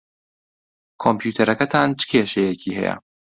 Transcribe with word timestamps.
کۆمپیوتەرەکەتان 1.01 1.89
چ 1.99 2.01
کێشەیەکی 2.11 2.75
ھەیە؟ 2.77 2.95